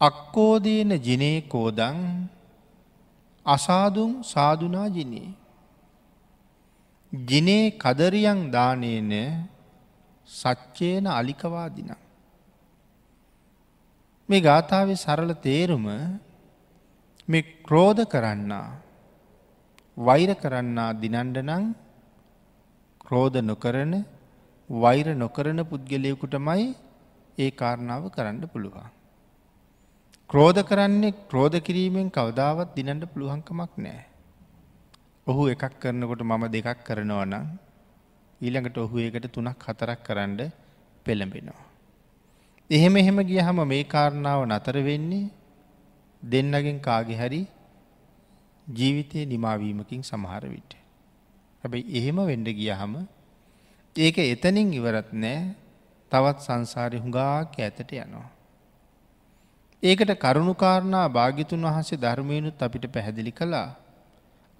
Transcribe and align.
අක්කෝදීන 0.00 0.90
ජිනේ 1.02 1.40
කෝදං 1.44 2.28
අසාදුම් 3.46 4.10
සාධනා 4.24 4.88
ජිනේ. 4.88 5.30
ජිනේ 7.12 7.64
කදරියන් 7.74 8.40
දානයන 8.52 9.12
සච්චේන 10.28 11.06
අලිකවාදින. 11.10 11.90
මේ 14.28 14.40
ගාථාව 14.40 14.88
සරල 14.94 15.32
තේරුම 15.36 15.86
මේ 17.28 17.48
ක්‍රෝධ 17.66 18.02
කරන්නා 18.04 18.68
වෛර 19.96 20.30
කරන්නා 20.34 20.90
දිනන්ඩ 20.94 21.38
නං 21.40 21.64
ක්‍රෝධ 23.00 23.38
නොකරන 23.42 23.94
වෛර 24.70 25.06
නොකරන 25.14 25.60
පුද්ගලයකුටමයි 25.70 26.68
ඒ 27.38 27.50
කාරණාව 27.52 28.04
කරන්න 28.10 28.46
පුළුවන්. 28.46 28.97
ක්‍රෝධ 30.30 30.60
කරන්නේ 30.62 31.14
ක්‍රෝධ 31.30 31.56
කිරීමෙන් 31.58 32.08
කවදාවත් 32.10 32.74
දිනට 32.76 33.04
පුළුවන්කමක් 33.12 33.72
නෑ. 33.76 34.02
ඔහු 35.26 35.42
එකක් 35.48 35.64
කරනකොට 35.80 36.22
මම 36.22 36.44
දෙකක් 36.46 36.84
කරනවා 36.84 37.24
නම් 37.24 37.46
ඊළඟට 38.40 38.76
ඔහු 38.76 38.96
ඒකට 38.98 39.26
තුනක් 39.32 39.64
හතරක් 39.64 40.00
කරන්න 40.04 40.52
පෙළඹෙනවා. 41.04 41.64
එහෙම 42.70 42.94
එහෙම 42.96 43.18
ගියහම 43.22 43.58
මේ 43.64 43.84
කාරණාව 43.84 44.40
නතර 44.44 44.76
වෙන්නේ 44.82 45.32
දෙන්නගෙන් 46.22 46.78
කාගෙ 46.80 47.14
හරි 47.16 47.42
ජීවිතය 48.66 49.24
නිමාවීමකින් 49.24 50.02
සමහර 50.02 50.44
විට. 50.46 50.72
හැබැයි 51.64 51.94
එහෙම 51.98 52.18
වෙන්ඩ 52.22 52.48
ගියහම 52.52 52.92
ඒක 53.96 54.16
එතනින් 54.26 54.68
ඉවරත් 54.72 55.08
නෑ 55.14 55.54
තවත් 56.12 56.38
සංසාරය 56.40 56.98
හුඟාක 56.98 57.56
ඇතට 57.58 57.92
යනවා. 57.96 58.28
ඒකට 59.82 60.12
කරුණුකාරණා 60.16 61.08
භාගිතුන් 61.08 61.62
වහන්සේ 61.62 61.98
ධර්මයනුත් 61.98 62.62
අපිට 62.62 62.84
පැහැදිලි 62.92 63.32
කළා. 63.32 63.76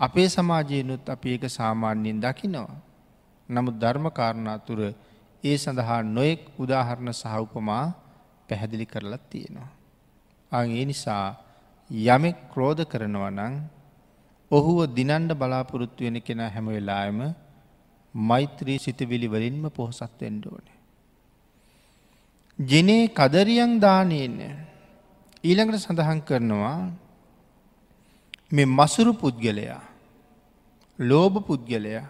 අපේ 0.00 0.28
සමාජයනුත් 0.28 1.08
අපි 1.08 1.28
ඒක 1.30 1.44
සාමාන්‍යයෙන් 1.50 2.20
දකිනවා. 2.20 2.78
නමුත් 3.48 3.76
ධර්මකාරණා 3.80 4.58
තුර 4.58 4.80
ඒ 5.44 5.56
සඳහා 5.56 6.02
නොයෙක් 6.06 6.42
උදාහරණ 6.58 7.12
සහවපමා 7.12 7.84
පැහැදිලි 8.48 8.86
කරලත් 8.86 9.24
තියෙනවා. 9.30 9.70
අගේ 10.52 10.84
නිසා 10.84 11.26
යමෙක් 11.90 12.38
ක්‍රෝධ 12.52 12.84
කරනවා 12.84 13.30
නං 13.30 13.54
ඔහුව 14.50 14.78
දිනන්ඩ 14.94 15.30
බලාපොරොත්තු 15.32 16.04
වෙන 16.04 16.20
කෙන 16.20 16.40
හැම 16.46 16.66
වෙලායම 16.68 17.20
මෛත්‍රී 18.14 18.78
සිතවිලි 18.78 19.28
වලින්ම 19.28 19.64
පොහොසත් 19.70 20.14
වෙන්ඩෝනේ. 20.20 20.78
ජිනේ 22.58 23.04
කදරියන් 23.10 23.74
දානයන්නේ 23.80 24.54
ඊළඟට 25.44 25.78
සඳහන් 25.78 26.20
කරනවා 26.20 26.78
මේ 28.52 28.68
මසුරු 28.68 29.12
පුද්ගලයා 29.14 29.82
ලෝභ 30.98 31.36
පුද්ගලයා 31.46 32.06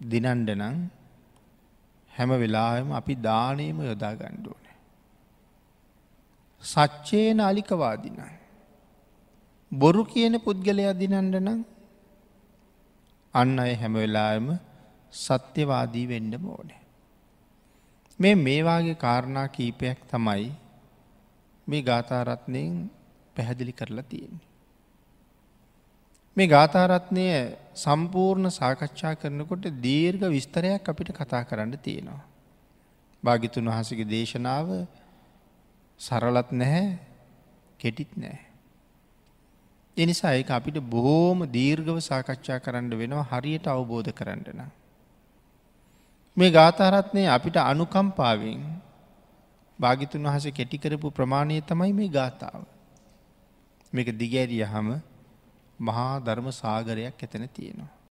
දිනන්ඩනං 0.00 0.78
හැම 2.12 2.30
වෙලාම 2.34 2.92
අපි 2.92 3.14
දානයම 3.20 3.78
යොදා 3.80 4.14
ගණ්ඩුවන. 4.14 4.66
සච්චේන 6.62 7.38
අලිකවාදින. 7.40 8.18
බොරු 9.72 10.04
කියන 10.04 10.40
පුද්ගලයා 10.40 10.94
දිනන්ඩනං 10.94 11.60
අන්න 13.34 13.58
අය 13.58 13.72
හැම 13.74 13.94
වෙලාම 13.94 14.46
සත්‍යවාදී 15.12 16.06
වෙන්ඩ 16.06 16.34
මෝනේ. 16.40 16.82
මේ 18.18 18.34
මේවාගේ 18.36 18.94
කාරණා 18.96 19.48
කීපයක් 19.48 19.98
තමයි 20.10 20.63
මේ 21.66 21.82
ගාථාරත්නයෙන් 21.82 22.90
පැහැදිලි 23.36 23.72
කරලා 23.72 24.02
තියෙන්නේ. 24.02 24.54
මේ 26.36 26.46
ගාථාරත්නය 26.46 27.26
සම්පූර්ණ 27.74 28.50
සාකච්ඡා 28.50 29.14
කරනකොට 29.14 29.64
දීර්ඝ 29.82 30.28
විස්තරයක් 30.28 30.88
අපිට 30.88 31.12
කතා 31.12 31.44
කරන්න 31.44 31.78
තියෙනවා. 31.78 32.24
භාගිතුන් 33.24 33.64
වහසගේ 33.64 34.04
දේශනාව 34.04 34.86
සරලත් 35.98 36.52
නැහැ 36.52 36.98
කෙටිත් 37.78 38.16
නෑ. 38.16 38.38
එනිසා 39.96 40.32
ඒ 40.32 40.44
අපිට 40.50 40.78
බොහෝම 40.78 41.46
දීර්ඝව 41.46 41.98
සාකච්ඡා 42.00 42.58
කරන්න 42.58 42.98
වෙනවා 42.98 43.22
හරියට 43.22 43.66
අවබෝධ 43.66 44.12
කරන්නන. 44.12 44.62
මේ 46.36 46.50
ගාථාරත්නය 46.50 47.26
අපිට 47.26 47.56
අනුකම්පාවෙන් 47.56 48.60
භාගිතුන් 49.78 50.26
වහස 50.26 50.46
කෙටිකරපු 50.50 51.10
ප්‍රමාණය 51.10 51.60
තමයි 51.60 51.92
මේ 51.92 52.08
ගාථාව. 52.08 52.62
මේක 53.92 54.08
දිගෑරිය 54.18 54.64
හම 54.64 54.88
මහා 55.80 56.14
ධර්ම 56.20 56.50
සාගරයක් 56.52 57.22
එතන 57.22 57.46
තියෙනවා. 57.48 58.03